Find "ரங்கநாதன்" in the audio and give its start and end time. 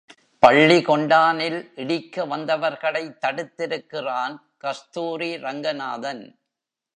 5.37-6.23